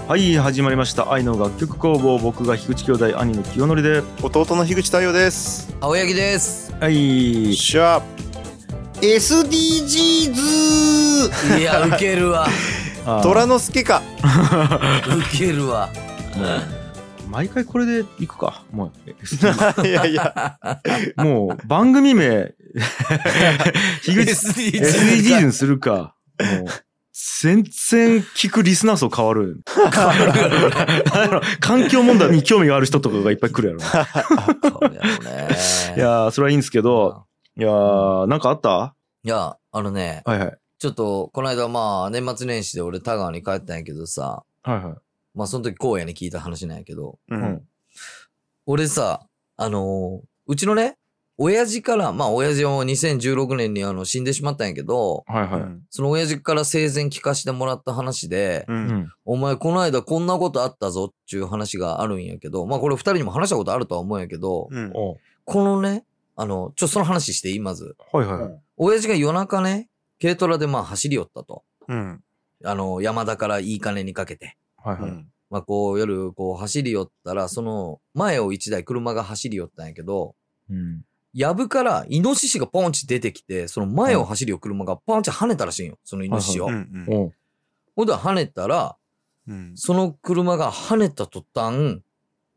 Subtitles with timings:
[0.06, 1.12] はい始まりました。
[1.12, 2.16] 愛の楽曲工房。
[2.20, 4.04] 僕が樋口兄弟兄の清則で。
[4.22, 5.76] 弟の樋口太陽です。
[5.80, 6.72] 青柳です。
[6.78, 7.52] はい。
[7.52, 8.00] しゃ
[9.00, 10.38] SDGs
[11.58, 12.46] いや、ウケるわ。
[13.24, 14.02] 虎之助か。
[15.18, 15.88] ウケるわ。
[17.28, 18.62] 毎回これでいくか。
[18.70, 19.10] もう
[19.84, 20.60] いやいや。
[21.16, 22.52] もう番組名
[24.02, 26.14] 樋口 SDGs にするか。
[26.38, 26.66] もう
[27.42, 29.62] 全然聞くリスナー層変わる。
[31.60, 34.80] 環境問題に興味がある人とかがいっぱい来るやろ。
[35.96, 37.26] いやーそれはいいんですけど
[37.58, 38.94] いやーなんかあった？
[39.22, 40.58] いや、あのね、はいはい。
[40.78, 44.94] ちょっと、この間まあ、年末年始で俺、田川に帰ったんやけどさ、はいはい。
[45.34, 47.62] まあ、その時、荒野に聞いた話なんやけど、ううんん。
[48.64, 49.26] 俺さ、
[49.58, 50.96] あのーうちのね、
[51.42, 55.62] 親父から、まあ、親父はもう2016年にあの、死んでしまったんやけど、はいはい。
[55.88, 58.86] その親父から生前聞かしてもらった話で、ううん。
[58.88, 64.92] んお前この間こんなことあったぞっていう話があるんやけど、まあこれ二人にも話したことあるとは思うんやけど、うん。
[64.94, 65.16] お
[65.46, 66.04] このね、
[66.36, 67.58] あの、ちょ、その話していい？
[67.58, 67.96] まず。
[68.12, 68.42] はいはい。
[68.42, 69.88] はい親父が夜中ね、
[70.20, 71.64] 軽トラでまあ走り寄ったと。
[71.88, 72.22] うん。
[72.64, 74.58] あの、山田からいい金にかけて。
[74.76, 75.10] はいはい。
[75.10, 75.26] うん。
[75.48, 80.34] まあこう夜こう走り寄ったら、その前を一台車が走り寄ったんやけど、
[80.70, 81.02] うん
[81.32, 85.98] やぶからイノシシがポンチ出てきて、その前を走る車がポンチ跳ねたらしいんよ。
[86.04, 86.66] そのイノシシを。
[86.66, 87.14] うんうん。
[87.14, 87.32] おう
[87.96, 88.96] ほんで跳ねたら、
[89.46, 89.72] うん。
[89.76, 92.00] その車が跳ねた途端、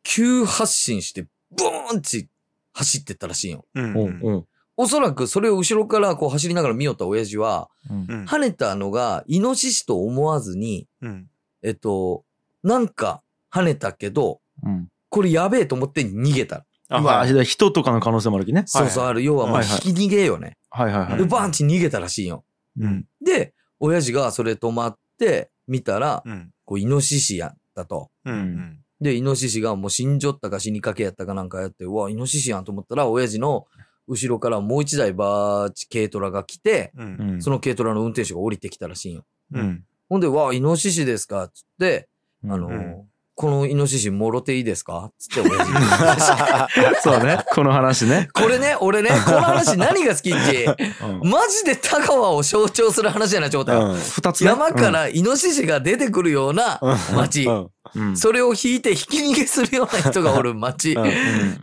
[0.03, 2.29] 急発進して、ブーンチ
[2.73, 3.65] 走ってったらしいんよ。
[3.75, 11.27] うんおうおうおそらくそれを後ろからこう走りながら見よった親父は、跳ねたのがイノシシと思わずに、うん。
[11.61, 12.25] えっと、
[12.63, 14.89] なんか跳ねたけど、うん。
[15.09, 16.65] これやべえと思って逃げた。
[17.01, 17.45] まああはい。
[17.45, 18.63] 人とかの可能性もあるきね。
[18.65, 19.23] そうそう、ある。
[19.23, 19.81] 要はまあはいはい。
[19.85, 20.57] 引き逃げよね。
[20.69, 21.17] はいはいはい。
[21.17, 22.43] で、バーンチ逃げたらしいんよ。
[22.79, 23.05] うん。
[23.23, 26.51] で、親父がそれ止まって見たら、うん。
[26.65, 28.09] こうイノシシやったと。
[28.25, 33.65] うんで、イノシシがもう死んじょったか死にかけやったかなんかやって、うわ、イノシシやんと思ったら、親父の
[34.07, 37.17] 後ろからもう一台バーチ軽トラが来て、うん。
[37.19, 37.41] うん。
[37.41, 39.25] その軽トラの運転手が降りてきたらしいんよ。
[39.51, 39.83] うん。
[40.07, 42.07] ほんで、わあ、イノシシですかっつって、
[42.45, 45.11] うんあのーうんこのイノシシもろていいですか？
[45.17, 47.39] つって親父 そうね。
[47.53, 48.27] この話ね。
[48.33, 50.65] これね、俺ね、この話何が好きって、
[51.21, 51.29] うん。
[51.29, 53.77] マジで田川を象徴する話やな、状態。
[53.77, 53.99] うん。
[53.99, 54.47] 二つね。
[54.47, 56.79] 山からイノシシが出てくるような
[57.15, 57.45] 街。
[57.45, 57.67] うん。
[57.95, 58.17] うん。
[58.17, 60.93] それを引いて引き逃げするような人がおる街。
[60.95, 61.03] うん。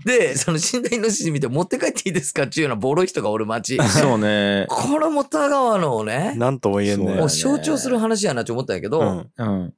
[0.04, 3.78] で、その死んだイノシシ見て持って帰っていいですかっていうようなボロい人がおる街。
[3.88, 4.66] そうね。
[4.68, 7.14] これも田川のね、なんとも言えんね。
[7.14, 9.30] もう象徴する話やなって思ったんやけど、うん。
[9.38, 9.72] うん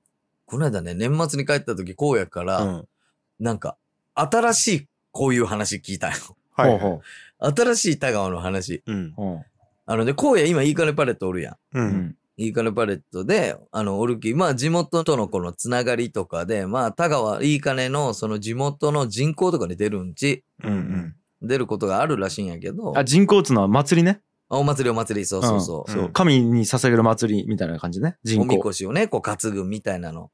[0.52, 2.88] この間ね、年末に帰った時、荒野から、うん。
[3.40, 3.78] なんか、
[4.14, 6.14] 新しいこういう話聞いたよ。
[6.52, 7.00] はい
[7.54, 8.82] 新しい田川の話。
[8.86, 9.06] うん。
[9.06, 9.12] う。
[9.16, 9.40] ほ
[9.86, 11.54] あのね、荒野今いい金パレットおるやん。
[11.78, 11.86] ううん。
[11.86, 24.20] んいい金パレットで、あの、おるき、まあ地元とのこのつながりとかで、まあ田川いい金のその地元の人口とかに出るんち、うん出ることがあるらしいんやけど、あ人工っつうのは祭りね？
[24.50, 25.90] あお祭りお祭り、そうそうそう。
[25.90, 26.10] そう。
[26.12, 28.16] 神に捧げる祭りみたいな感じね。
[28.22, 30.30] 人おみ工こしをね、こう担ぐみたいなの。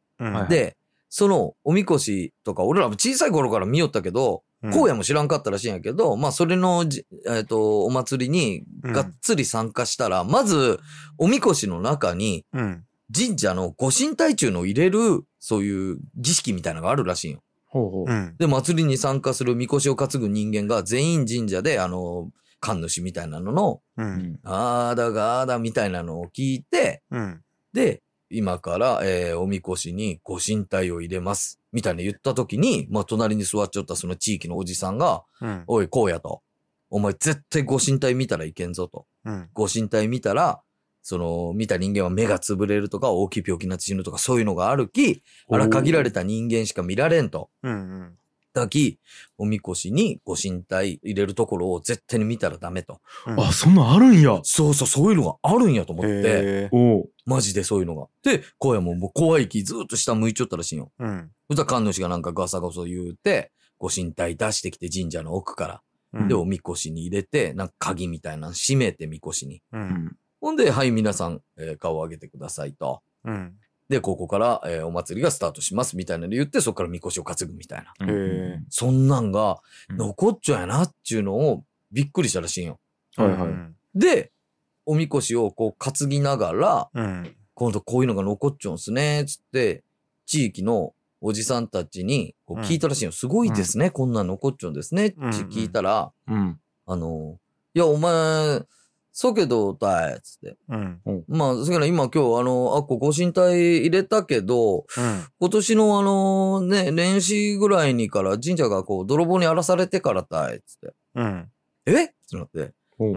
[0.48, 0.76] で、
[1.08, 4.74] そのおみこしとか、俺らも小さい頃から見よったけど、うん。
[4.74, 10.80] 荒野も知らんかったらしいんやけど、まあそれのじ、えっ、と、お祭りにがっつり参加したら、まず、
[11.16, 12.84] おみこしの中にうん。
[13.16, 17.42] 神社のご神体中の入れる、そういう儀式みたいなのがあるらしいんよ。
[17.66, 18.12] ほうほう。
[18.12, 18.36] うん。
[18.38, 22.28] で、祭りに参加するみこしを担ぐ人間が全員神社で、あの、
[22.60, 24.40] 神主みたいなのの、ううんん。
[24.42, 27.40] あーだがーだみたいなのを聞いて、うん。
[27.72, 31.60] で、今から、えーおみこしにご神体を入れます。
[31.72, 36.42] みたいな言った時に、まあ、隣に座っちゃったその地域のおじさんが、うんおい、こうやと。
[36.90, 39.06] お前絶対ご神体見たらいけんぞと。
[39.24, 40.60] うんご神体見たら、
[41.02, 47.50] その、見た人間は目が潰れるとか、大きい病気になって死ぬとか、そういうのがあるき、あら限られた人間しか見られんと。
[47.62, 48.18] うん
[48.52, 48.98] だき、
[49.36, 53.00] おみこしにご神体入れるところを絶対に見たらダメと。
[53.26, 56.70] うんあそんなんあるんやそうそう、そういうのがあるんやと思って、
[57.26, 58.08] マジでそういうのが。
[58.22, 60.90] で、荒野ももう怖い気ずーっと下向いちゃったらしいよ。
[60.98, 65.82] うんそしたら神主がなんかガサガサ言うて、ご神体出してきて神社の奥から。
[66.14, 69.62] うんで、おみこしに入れて、なんか鍵みたいなの閉めてみこしに。
[69.72, 73.02] ううんんほんで、はい、皆さん、えー顔を上げてくださいと。
[73.24, 73.54] うん
[73.88, 78.06] で、ここから、えーお祭りがスタートしますみたいなの言って、そこからみこしを担ぐみたいな。
[78.68, 79.96] そんなんがうん。
[79.96, 82.78] 残っちゃうやなっていうのをびっくりしたらしいんよ。
[83.16, 83.50] はいはい。
[83.94, 84.30] で、
[84.84, 87.34] おみこしをこう担ぎながら、うん。
[87.54, 89.82] 今度こういうのが残っちゃうんすね、つって、
[90.26, 93.12] 地域のおじさんたちにこう聞いたらしいよ。
[93.12, 96.60] すごいですね、こんなん残っちゃうんですね、って聞いたら、うん。
[96.86, 97.38] あの、
[97.74, 98.62] いや、お前、
[99.20, 100.56] そけどたい、つって。
[100.68, 101.00] うん。
[101.26, 104.84] まあ、そけど今今日あの、あっこご神体入れたけど、うん。
[105.40, 110.94] 今年のあの、ね、年始ぐらいにから神社がこう、泥棒に荒らされてからたい、つって。
[111.16, 111.48] うん。
[111.86, 112.04] え？
[112.04, 112.72] ってなって。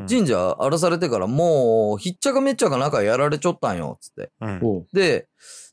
[0.09, 4.31] 神社荒らされてからもう、ひっちゃかめっちゃか中やられちょったんよ、つって。
[4.42, 4.88] うん。
[4.94, 5.27] で、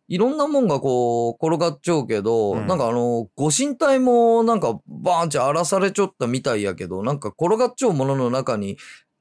[0.08, 8.76] いろんなもんがこう、転がっちゃうけど、うんなんかあの、ご神体もなんかバーンチ荒らされちゃったみたいやけど、なんか転がっちゃうものの中に、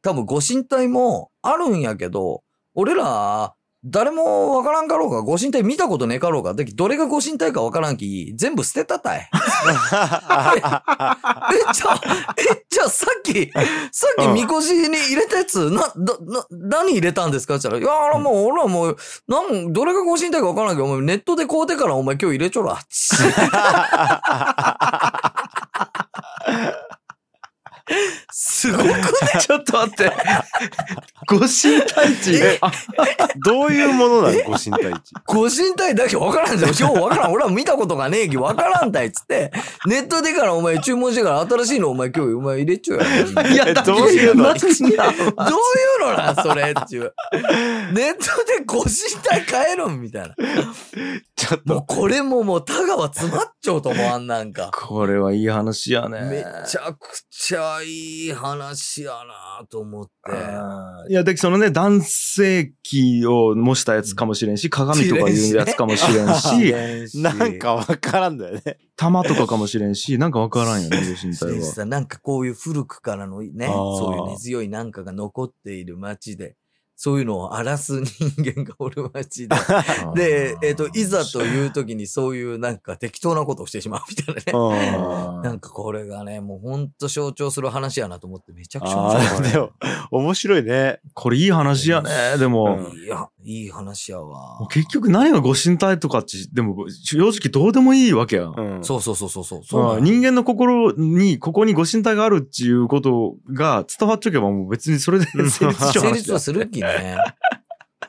[0.07, 2.43] 多分ご神体もあるんやけど、
[2.75, 9.19] 俺ら、誰もわからんかろうが、ご神体見たことねえかろうが、でどれがご神体かわからんき、全部捨てたたい。
[9.29, 11.99] え、じゃあ、
[12.37, 13.51] え、じゃあさっき、
[13.91, 17.55] さっきみこしに入れたやつ、な、だ、な、何入れたんですか？
[17.55, 22.79] って言ったら、いや、あれもう、俺はもう、なん、どれがご神体かわからんけど、お前ネットで買うてからお前今日入れちょら。
[28.31, 28.93] すごくね
[29.39, 30.11] ちょっと待って。
[31.27, 32.59] ご神体値
[33.43, 35.13] どういうものなのご神体値。
[35.25, 36.93] ご神体だけわからんじゃん。
[36.93, 37.31] ようわからん。
[37.31, 39.51] 俺は見たことがねえきわからんたいっつって、
[39.85, 43.47] ネットでからお前注文してから新しいのお前今日お前入れちゃうやん。
[43.53, 44.43] いや、どういうの？
[44.43, 47.13] どういうのなんそれっちゅう。
[47.93, 48.93] ネットでご神
[49.23, 50.35] 体買えるんみたいな。
[51.35, 54.71] ちょっと、もうこれももう田川詰まっちゃうと思わんなんか。
[54.73, 56.21] これはいい話やね。
[56.21, 56.97] めちゃく
[57.29, 59.13] ちゃいい話や
[59.59, 60.11] なと思って。
[61.09, 68.77] いや、で、そのね、男性器を模したやつかもしれんし、鏡とかいうやつかもしれ んし、なんかわからんだよね。
[68.95, 71.85] 玉とかかもしれんし、なんかわからんよね、ご神体は。
[71.85, 76.55] なんかこういう古くからのね、そういう根強いなんかが残っている街で、
[76.99, 79.55] そういうのを荒らす人間がおる街で。
[80.15, 85.33] で、えっ、と、いざという時にそういうなんか適当なことをしてしまうみたいなね。
[85.35, 85.41] うん。
[85.43, 89.37] なんかこれがね、もうほんと象徴する話やなと思ってめちゃくちゃ面あ白い。
[89.37, 89.71] あ、でも、
[90.09, 90.99] 面白いね。
[91.13, 92.09] これいい話やね、
[92.39, 92.89] でも。
[92.91, 94.67] うんいや、いい話やわ。
[94.67, 98.53] 結局何がご神体とかって、でも正直どうでもいいわけやん。
[98.57, 98.83] うん。
[98.83, 99.63] そうそうそうそうそう。
[99.63, 107.15] そう人間の心に、ここにご神体があるっていうことが伝わっちゃけばもう別にそれで 成立しちゃう成話立はするきね。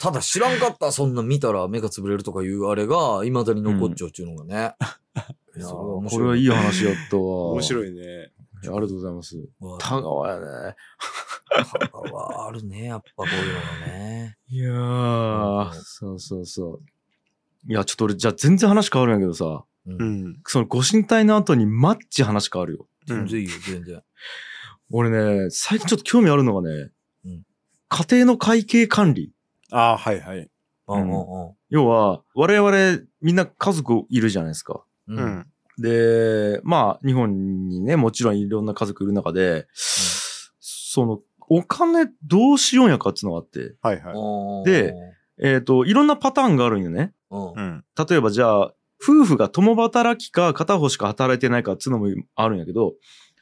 [0.00, 4.74] ただ知らんかった、そんな見たら目が潰れるとかいうあれが、未だに残っちゃうっていうのがね。
[5.56, 7.22] いやそれは面こ白いれはいい話やったわ。
[7.52, 7.90] 面白い。
[7.90, 8.32] いね。
[8.62, 9.36] ありがとうございます。
[9.60, 10.76] わ田川やね。
[11.80, 14.38] 田川あるね、やっぱこういうのがね。
[14.48, 16.82] いやうー、んそうそうそう。
[17.70, 19.92] いや、ちょっと俺、じゃあ全然話変わるんやけどさ、う。
[19.92, 20.40] うんん。
[20.46, 22.86] そのご神体の後にマッチ話変わるよ。
[23.08, 24.02] うん全然いいよ、全然。
[24.90, 26.90] 俺ね、最近ちょっと興味あるのがね、
[27.24, 27.42] うん
[27.90, 29.32] 家庭の会計管理。
[29.70, 30.48] ああ、はいはい。
[30.88, 34.82] うんうん要は、我々みんな家族いるじゃないですか。
[35.06, 35.46] うん。
[35.78, 35.90] ううん。
[35.90, 36.54] ん。
[36.54, 41.20] で、まあ、日本にね、もちろんいろんな家族いる中で、その、
[41.50, 44.12] お金どうしようんやかっていうのがあって、はいは
[44.66, 44.70] い。
[44.70, 44.94] で、
[45.40, 47.12] えっ、と、いろんなパターンがあるんよね。
[47.30, 47.60] うんう。
[47.60, 47.84] ん。
[48.08, 52.94] 例えばじゃあ、夫婦が共働きか片方しか働いてないかっていうのもあるんやけど、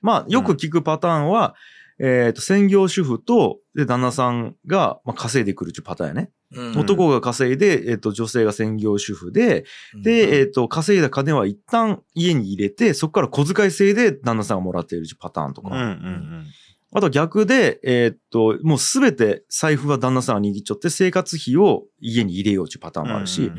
[0.02, 1.54] まあ、よく聞くパターンは、
[1.98, 6.30] えっ、と、専業主婦と、で、旦那さんが、まあ、稼いでくるっていうパターンやね。
[6.56, 9.64] うん男が稼いで、えっ、と、女性が専業主婦で、
[10.02, 15.68] で、えっ、と、稼いだ金は一旦家に入れて、そこから小遣い制で旦那さんがもらっているパターンとか。
[15.70, 16.46] うんうん
[16.92, 23.58] あと逆で、えっ、と、もうすべて財布は旦那さんが握っちゃって生活費を家に入れようっていうパターンもあるし、うんうん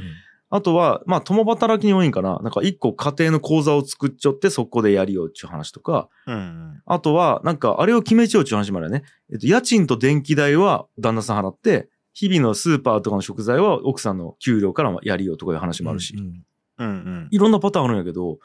[0.50, 2.40] あとは、まあ、共働きに多いんかな。
[2.40, 6.36] なんか一個家庭の口座を作っちゃってそこでやりようっていう話とか、うん。
[6.36, 9.04] うんあとは、なんかあれを決めちゃうっていう話もあるよね。
[9.30, 16.16] えっ、と、家賃と電気代は旦那さん払って、日々のスーパーとかの食材は奥さんの給料からやりようとかいう話もあるし。
[16.18, 16.44] うん
[16.80, 17.28] うんうん。
[17.30, 18.40] いろんなパターンあるんやけど、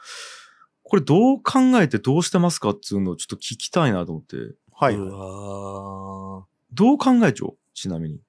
[0.83, 4.35] これどう考えてどうしてますかっていうのをちょっと聞きたいなと思って。
[4.73, 4.95] はい。
[6.71, 7.57] どう考えちゃう？
[7.73, 8.19] ちなみに。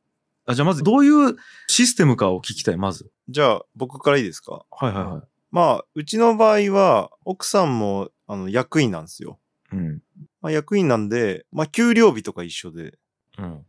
[0.46, 1.36] あ、じゃあまずどういう
[1.66, 3.10] システムかを聞きたい、まず。
[3.28, 4.64] じゃあ、僕からいいですか？
[4.70, 9.38] はいはいはまあ、うちの場合は、奥さんも、あの、役員なんですよ。
[9.72, 9.76] い。
[9.76, 10.02] うん。
[10.40, 12.98] まあ、役員なんで、まあ、給料日とか一緒で。
[13.38, 13.66] うん。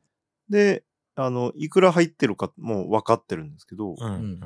[0.49, 0.83] で、
[1.15, 4.39] あの、いくら入ってるかもう分かってるんですけど、ううん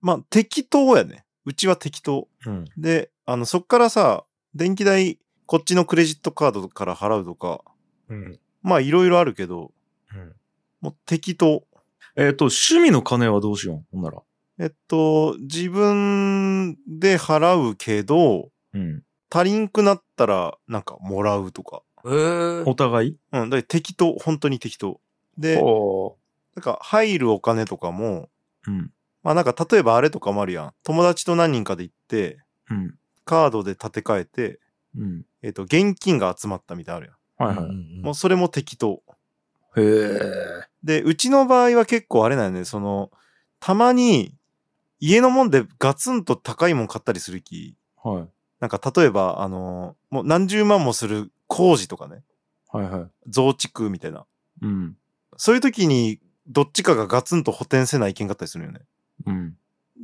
[0.00, 1.24] まあ、適当やね。
[1.44, 2.28] うちは適当。
[2.44, 2.64] うん。
[2.76, 7.62] で、あの、そっからさ、電気代、こっちのクレジットカードから払うとか、
[8.08, 8.38] うん。
[8.62, 9.72] まあ、いろいろあるけど、
[10.14, 10.32] うん
[10.80, 11.64] もう適当。
[12.16, 13.96] えっ、と、趣味の金はどうしよう？
[13.96, 14.22] ほんなら。
[14.58, 19.02] えっと、自分で払うけど、うん。
[19.30, 21.82] 足りんくなったら、なんか、もらうとか。
[22.04, 22.62] へえ。
[22.66, 23.16] お互い？
[23.32, 25.00] うん、だから適当、本当に適当。
[25.38, 26.16] で、お
[26.54, 28.28] なんか、入るお金とかも、
[28.66, 28.92] うん。
[29.22, 30.74] まあなんか、例えばあれとかもあるやん。
[30.82, 32.38] 友達と何人かで行って、
[32.70, 32.98] うん。
[33.24, 34.60] カードで立て替えて、
[34.96, 35.26] うん。
[35.42, 37.56] えっと、現金が集まったみたいなのあるやん。
[37.56, 37.76] はいはい。
[38.02, 39.02] もうそれも適当。
[39.76, 40.20] へえ。
[40.82, 43.10] で、うちの場合は結構あれなんよね、その、
[43.60, 44.34] たまに
[45.00, 47.76] 家のもんでガツンと高いもん買ったりする気。
[48.02, 48.28] はい。
[48.60, 52.22] なんか例えば、あの、もう何十万もする工事とかね、
[52.68, 53.10] はいはい。
[53.28, 54.24] 増築みたいな。
[54.62, 54.96] うん。
[55.36, 58.80] そういう時にどっちかがガツンと補填せないけんかったりするよね。
[59.26, 59.56] うん。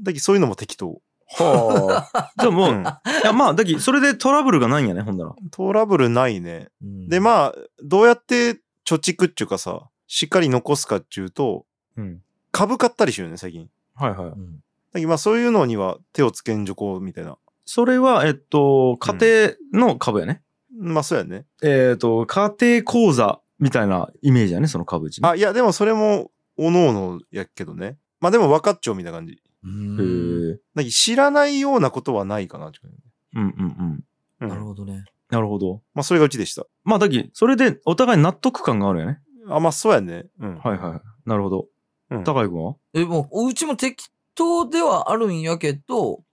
[0.02, 1.00] だけどそういうのも適当。
[1.38, 2.32] はあ。
[2.38, 2.84] じゃあもう、うんい
[3.24, 5.34] やまあ、だき、それでトラブルがないんやね、ほんなら。
[5.50, 6.68] トラブルないね。
[6.82, 12.22] うんで、まあ、どうやって貯蓄っていうかさ、しっかり残すかっていうと、うん。
[12.50, 13.68] 株買ったりしようね、最近。
[13.94, 14.28] はいはい。
[14.28, 14.62] うん
[14.92, 17.38] だけどまあそういうのには手をつけんじょこうみたいな。
[17.64, 20.42] それは、えっと、家庭の株やね。
[20.78, 21.46] まあそうやね。
[21.62, 25.28] えっと、家庭口座みたいなイメージやね、その株値ね。
[25.28, 27.96] あ、いや、でもそれも、おのおのやけどね。
[28.20, 29.40] まあでも分かっちゃうみたいな感じ。
[29.64, 30.60] うんへえ。
[30.74, 32.72] だけど知らないようなことはないかな。
[33.34, 34.04] うんうんうん。
[34.40, 35.04] うんなるほどね。
[35.30, 35.80] なるほど。
[35.94, 36.66] まあそれがうちでした。
[36.84, 39.20] まあ、だき、それでお互い納得感があるよね。
[39.48, 40.26] あ、まあそうやね。
[40.40, 40.58] うん。
[40.58, 41.00] はいはい。
[41.28, 41.68] なるほど。
[42.10, 42.74] うん高井君は？
[42.94, 46.24] え、もう、うちも適当ではあるんやけど、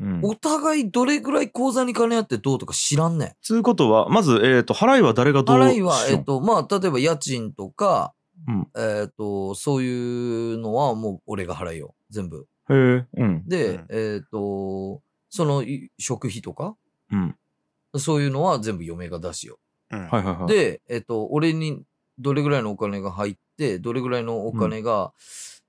[0.00, 0.20] うん。
[0.22, 3.32] お互いどれぐらい口座に金あってどうとか知らんねん。
[3.42, 8.14] つうことは、まず、えっと、払いは誰がどう払いは、えっと、まあ、例えば家賃とか、
[8.46, 11.94] うんえっと、そういうのはもう俺が払いよ。
[12.10, 12.46] 全部。
[12.68, 13.48] へえ、うん。
[13.48, 16.76] で、うんえっと、そのい食費とか、
[17.10, 17.36] うん。
[17.96, 19.58] そういうのは全部嫁が出しよ。
[19.90, 20.08] うん。
[20.08, 21.82] はいはいはい。、で、えっと、俺に
[22.18, 25.12] どれぐらいのお金が入って、どれぐらいのお金が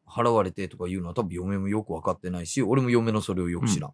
[0.07, 3.93] 払われてとかいうのは多分嫁もよく分かってないし、俺も嫁のそれをよく知らん。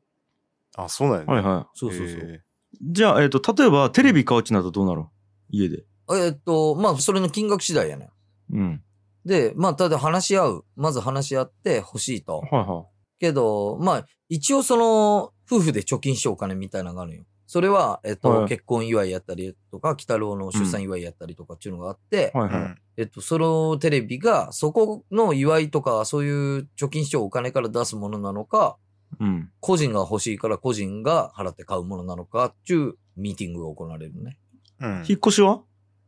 [0.76, 1.34] あ、そうなんやね。
[1.34, 2.42] はいはそうそうそう。
[2.82, 5.06] じゃあ、えっと、例えば、テレビ買うちなどどうなる？
[5.50, 5.84] 家で。
[6.10, 8.10] えっと、まあ、それの金額次第やね。
[8.52, 8.84] うん。
[9.26, 10.66] で、まあ、ただ話し合う。
[10.76, 12.40] まず話し合って欲しいと。
[12.40, 12.86] はいは
[13.20, 17.24] けど、まあ、一応その、夫婦で貯金しようお金みたいなのがあるんよ。
[17.46, 22.38] それは、えっと、はい結婚祝いやったりとか、北郎の出産祝いやったりとかっていうのがあって、い。
[22.38, 22.62] はいはい。
[22.62, 28.78] うんえっと、そのテレビが、そこの祝いとか、そういう貯金しようお金から出すものなのか、
[29.20, 29.52] うん。
[29.60, 34.38] 個人が欲しいから個人が払って買うものなのかっていうミーティングが行われるね。
[34.80, 35.06] うん。
[35.08, 35.62] 引っ越しは？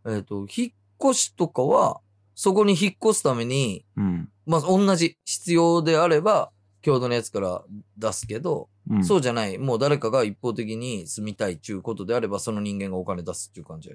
[0.07, 0.73] えっと、引っ
[1.11, 2.01] 越しとかは、
[2.35, 4.29] そこに引っ越すために、うん。
[4.45, 7.63] まあ、同じ必要であれば、共同のやつから
[7.97, 9.05] 出すけど、うん。
[9.05, 9.57] そうじゃない。
[9.57, 13.91] もう誰かが一方的に住みたいっていうことであれば、その人間がお金出すっていう感じ。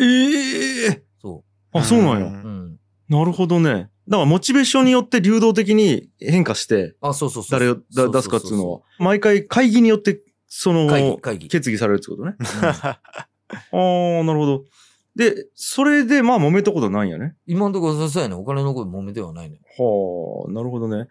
[0.00, 2.26] ええそあ、そうなんうや。
[2.26, 2.30] う。
[2.30, 2.78] うん。
[3.08, 3.90] なるほどね。
[4.08, 7.60] だから、モチベーションによって流動的に変化して、あ、そうそうそう。
[7.60, 11.48] 誰をだ出すかっていうのは、毎回会議によって、その、会議、会議。
[11.48, 12.34] 決議されるってことね。
[12.38, 12.46] うん
[13.50, 14.64] ああ、なるほど。
[15.16, 17.34] で、それで、まあ、揉めたことはないんやね。
[17.46, 18.34] 今のところそうやね。
[18.34, 19.58] お金のこと揉めてはないね。
[19.78, 21.08] はあ、なるほどね。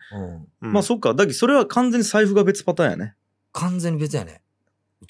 [0.61, 0.67] うん。
[0.67, 1.13] うんまあ、そっか。
[1.13, 3.15] だけど、それは完全に財布が別パターンやね。
[3.51, 4.41] 完全に別やね。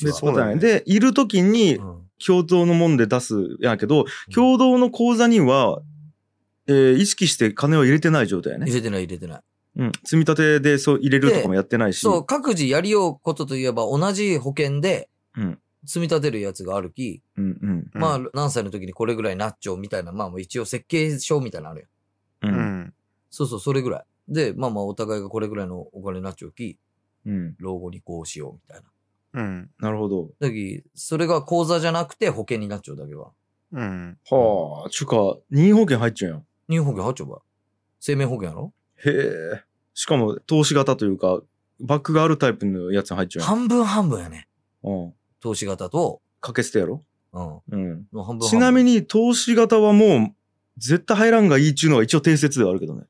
[0.02, 0.56] 別パターンや。
[0.56, 2.08] ねで、いるときにう、ん。
[2.26, 5.82] 共同のもんで出すやけど、共同の口座には、
[6.68, 8.76] えー意識して金を入れてない状態やね入。
[8.76, 9.42] れてない入れてない。
[9.78, 9.92] うん。
[10.04, 12.00] 積み立てでそう入れるとかもやってないし。
[12.00, 15.60] そう、各自やりようことといえば同じ保険でうん。
[15.86, 17.70] 積み立てるやつがあるき、うんうん。
[17.94, 21.88] うんまあ何歳の時にこれぐらいなっちゃうみたいな、まあもう一応設計書みたいなのあるよ。
[22.44, 22.48] う。
[22.48, 22.94] うんん。
[23.30, 24.04] そうそう、それぐらい。
[24.28, 26.78] で、まあまあお互いがこれぐらいのお金になっちゃうき、
[27.26, 27.56] うん。
[27.60, 29.42] 老後にこうしようみたいな。
[29.42, 29.70] うん。
[29.80, 30.32] なるほど。
[30.40, 33.32] だき、それが口座じゃなくて保険になっちゃうだけは。
[33.72, 34.18] うん。
[34.30, 36.72] はあ、ちゅうか、任意保険入っちゃうやん。
[36.72, 37.42] 日本保険入っちゃうば。
[38.00, 38.74] 生命保険やろ？
[39.06, 39.10] へ
[39.56, 39.64] え。
[39.94, 41.42] しかも、投資型というか、
[41.80, 43.46] バックがあるタイプのやつに入っちゃう。
[43.46, 44.48] 半分半分やね。
[44.84, 45.14] うん。
[45.40, 47.04] 投資型と、かけ捨てやろ？
[47.34, 47.62] うん。
[47.72, 48.08] うん。
[48.14, 48.50] の半分半分。
[48.50, 50.36] ちなみに、投資型はもう、
[50.78, 53.06] 絶対入らんがいいっちゅうのは一応定説ではあるけどね。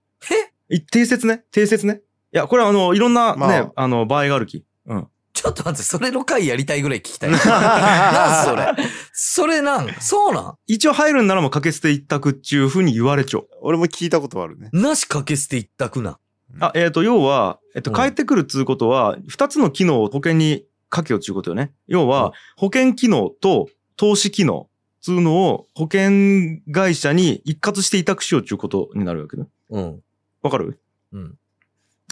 [0.70, 1.44] い定説ね？
[1.52, 2.02] 定説ね？
[2.34, 4.66] いや、これはあの、いろんなね、まああ、の、場合があるき。
[4.86, 5.08] うん。
[5.38, 7.29] ちょっと待って、それの回やりたいぐらい聞きたい。
[7.46, 8.89] なんそれ。
[9.13, 9.94] それなん？
[10.00, 10.56] そうなん？
[10.65, 13.48] 一応入るんならもうかけ捨て一択っちゅうふうに言われちゃう。
[13.62, 14.70] 俺も聞いたことあるね。
[14.74, 16.17] なしかけ捨て一択な。
[16.60, 21.72] あ、えっ、と、要は、えっ、と、うん帰ってくるっつうことは、二つの機能を保険にかけようっちゅうことよね。
[21.88, 24.67] 要は、うん保険機能と投資機能
[25.01, 29.46] つうのを保険会社に一括して委託しようっちゅうことになるわけね。
[29.70, 30.01] うん。
[30.41, 30.79] わかる
[31.13, 31.36] うん。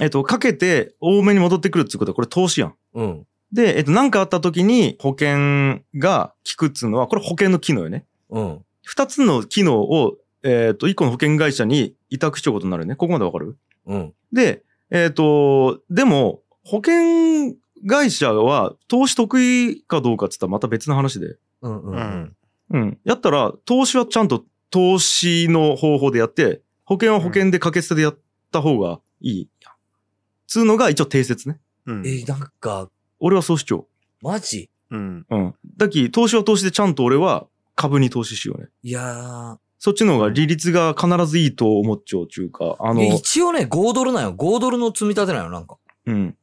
[0.01, 2.75] えっ、と、かけて多めに戻ってくるっつうことは、これ投資やん。
[2.93, 3.27] うん。
[3.53, 8.05] で、えっ、と、何かあった時に保険が効くっつうのは、これ保険の機能よね。
[8.29, 8.65] うん。
[8.83, 12.95] 二つの機能を、えっ、と、一個の保険会社に委託しちゃうことになるよね。
[12.95, 13.57] ここまでわかる？
[13.85, 14.13] うん。
[14.33, 17.55] で、えっ、と、でも、保険
[17.87, 21.37] 会社は投資得意かどうかって言ったらまた別の話で。
[21.61, 21.81] うん。
[21.81, 21.91] う。
[21.91, 22.35] うんん。
[22.71, 22.97] うん。
[23.05, 28.17] やったら、投資はちゃんと投資の方法でやって、保険は保険で掛け捨てでやっ
[28.51, 29.49] た方がいい。
[30.47, 31.59] つうのが一応定説ね。
[31.85, 32.07] うん。
[32.07, 33.87] え、なんか、俺はそう主張。
[34.21, 34.69] マジ？
[34.91, 35.25] うん。
[35.29, 35.55] うん。
[35.77, 38.69] だき、投資は投資でちゃんと俺は株に投資しようね。
[38.83, 44.33] いやそっちの方が利率が必ずいいと思っちゃうっていうか、あの、いや一応ね、5ドルなんよ。
[44.33, 45.77] 5ドルの積み立てなんよ、なんか。
[46.05, 46.35] うん。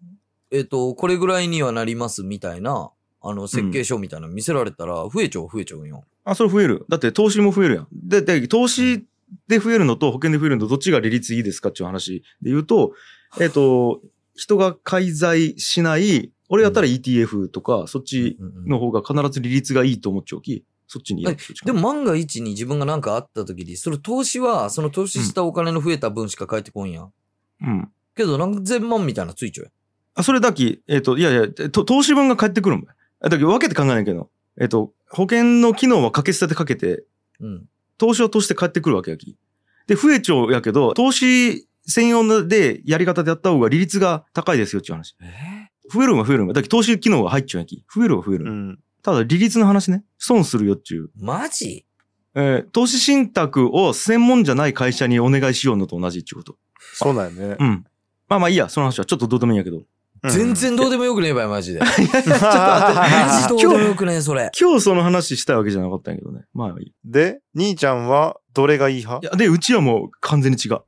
[0.51, 2.91] えっ、と、これぐらいにはなりますみたいな、
[3.23, 6.05] あの、設計書みたいなの見せられたら、増えちゃう増えちゃうんよ。
[6.25, 6.85] あ、それ増える。
[6.89, 7.89] だって投資も増えるやん。
[7.93, 9.05] で、で、投資
[9.49, 12.93] で増えるのと保険で増えるのとどっちが利率いいですかっていう話で言うと、
[13.41, 14.01] えっ、と、
[14.35, 18.37] 人が介在しない、俺やったら ETF とか、そっち
[18.67, 27.13] の方が必ず利率がいいと思っちゃうき、そっちにやるでも、万が一に自分が何かあった時に、その投資は、その投資したお金の増えた分しか返ってこんやん。
[27.63, 27.91] うん。
[28.15, 29.73] けど何千万みたいなのついちゃう
[30.15, 32.87] あ、それだけ、えっ、と、いやいや、と投資分が返ってくるもん。
[32.87, 34.29] だけど分けて考えないけど、
[34.61, 37.05] えっ、と、保険の機能は掛け捨ててかけて。
[37.41, 37.65] うん。
[37.97, 39.37] 投資は投資で返ってくるわけやき。
[39.87, 45.17] で、増えちゃうやけど、投資専用でやり方でやった方が利率が高いですよっていう話。
[45.21, 46.55] え増えるんは増えるんは。
[46.55, 47.85] だけど投資機能が入っちゃうやき。
[47.95, 48.45] 増えるは増える。
[48.47, 48.79] うん。
[49.03, 50.05] ただ利率の話ね。
[50.19, 51.09] 損するよっていう。
[51.17, 51.85] マジ？
[52.35, 56.57] えー投資信託を専門じゃない会社にお願いしようのと同じっていうこと。
[56.95, 57.65] そうだよねう。
[57.65, 57.85] ん。
[58.29, 59.83] まあまあいいや、その話はちょっとどうでもいいんやけど。
[60.31, 61.81] 全然どうでもよくねえばよ、マジで。
[61.81, 64.51] マちょっと待ってジどうでもよくねえ、それ。
[64.59, 66.45] 今日その話したいわけじゃなかったんやけどね。
[66.55, 66.93] まあいい。
[67.05, 69.27] で、兄ちゃんはどれがいい派？
[69.27, 70.79] いや、で、うちはもう完全に違う。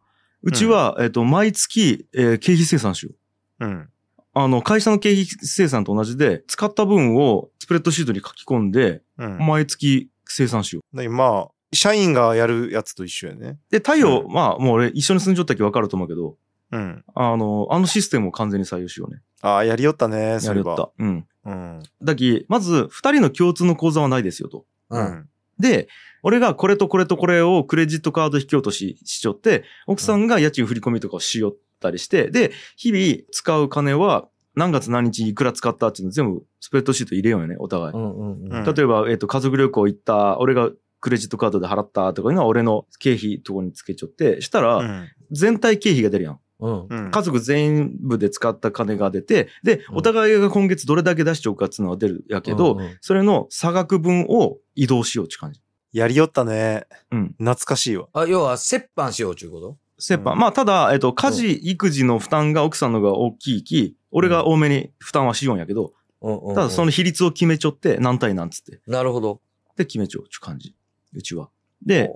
[0.45, 3.13] うちは、えっ、と、毎月、えー経費生産しよ
[3.61, 3.67] う。
[3.67, 3.89] うん。
[4.35, 9.39] あの、会社の経費生産と同じで、使った分をスプレッドシートに書き込んで、うん。
[9.39, 10.97] 毎月生産しよう。
[10.97, 13.59] だからまあ、社員がやるやつと一緒やね。
[13.71, 16.37] で、太陽、うまあ、もう俺一緒に住んじゃったき分かると思うけど、
[16.73, 17.05] うん。
[17.15, 19.23] あの、あのシステムを完全に採用しようね。
[19.41, 20.73] ああ、やりよったね、それは。
[20.73, 21.05] やりよった。
[21.05, 21.27] うん。
[21.45, 21.83] うん。
[22.03, 24.65] だき、まず、二人の共通の口座はないですよと。
[24.91, 24.99] う。
[24.99, 25.29] うんん。
[25.59, 25.89] で、
[26.23, 37.95] 俺がこれとこれとこれをクレジットカード引き落とししちょって、奥さんが家賃振り込みとかをしよったりして、で、日々使う金は何月何日いくら使ったっていうの全部スプレッドシート入れようよね、お互い。
[37.95, 38.53] うんうんうん。
[38.53, 45.09] うん例えば、えっ、と、家族旅行行った、俺がクレジットカードで払ったとかいうのは俺の経費とこにつけちゃって、したら、うん。
[45.31, 46.41] 全体経費が出るやん。
[46.65, 46.87] うん。
[46.89, 47.11] うん。
[47.11, 55.61] 家族全部で使った金が出て、で、うんお互いが今月どれだけ出しちゃうかっていうのが出るやけど、うんうんそれの差額分を移動しようって感じ。
[55.93, 56.87] やりよったね。
[57.13, 57.35] うん。
[57.39, 58.09] 懐かしいわ。
[58.15, 59.77] あ、要は、折半しようちゅうこと？
[60.13, 60.33] 折半。
[60.33, 68.81] うんまあ、ただ、えっと、家事、育児の負担が奥さんの方が大きいき、俺が多めに負担はしようんやけど、うんただその比率を決めちょって、何対何つって。
[68.87, 69.41] なるほど。
[69.77, 70.75] で、決めちゃうって感じ。
[71.13, 71.51] うちは。
[71.85, 72.11] で、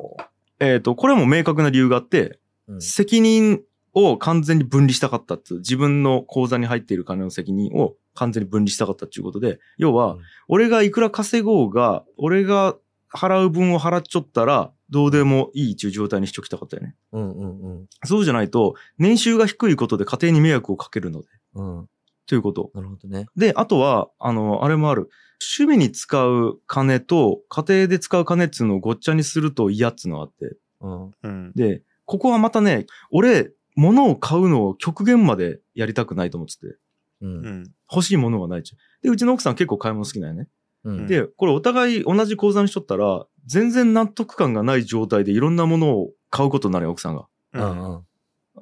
[0.61, 3.63] えっと、これも明確な理由があって、うん責任
[3.99, 12.77] を完全に分離したかったっていう、自分の口座に入っている金の責任を完全に分離したかったっていうことで、要は、うん俺がいくら稼ごうが、俺が
[13.13, 16.95] 払う分を払っちゃったら、どうでもいいっていう状態にしちょきたかったよね。
[17.13, 17.87] うんうんうん。
[18.05, 21.89] そうじゃないと、年収が低いことで家庭に迷惑をかけるので、うん。
[22.27, 22.71] ということ。
[22.75, 23.27] なるほどね。
[23.37, 25.11] で、あとは、あの、あれもある。
[25.41, 30.57] 趣味に使う金と家庭で使う金っていうのをごっちゃにすると嫌っつうのがあって。
[30.81, 31.11] うん。
[31.23, 31.53] うん。
[31.55, 36.79] で、ここはまたね、俺、物を買うのを極限までやりたくないと思ってて、う。
[37.23, 37.73] うんん。
[37.91, 38.79] 欲しいものがないっちゅう。
[39.05, 40.49] で、うちの奥さん結構買い物好きなんよね。
[40.83, 41.07] うん。
[41.07, 47.27] で、これお互い同じ口座にしとったら、全然納得感がない状態でいろんなものを買うことになるよ、奥さんが。
[47.53, 48.03] うんうん。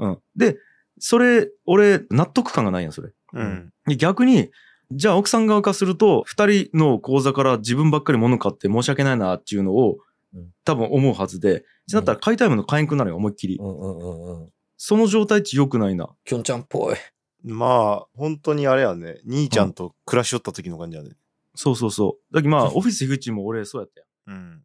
[0.00, 0.18] うん。
[0.36, 0.58] で、
[0.98, 3.10] それ、俺、納得感がないやん、それ。
[3.32, 3.72] うん。
[3.86, 4.50] で逆に、
[4.92, 9.96] じゃあ奥さん側からすると、二人の口座から自分ばっかり物買って申し訳ないなっていうのを
[10.34, 13.56] うん、多分思うはずで、だったら買いたいもの買えんくなるよ、思いっきり。
[13.56, 14.48] うんうんうんうん。
[14.76, 16.08] その状態って良くないな。
[16.24, 16.96] きょんちゃんっぽい。
[17.42, 19.20] まあ、本当にあれやね。
[19.24, 21.10] 兄ちゃんと暮らしよった時の感じやね。
[21.54, 22.34] そうそうそう。
[22.34, 24.06] だけどまあ、 オフィス樋口も俺そうやったよ。
[24.26, 24.62] うん。